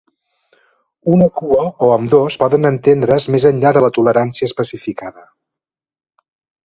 [1.15, 5.27] Una cua o ambdós poden estendre's més enllà de la tolerància especificada.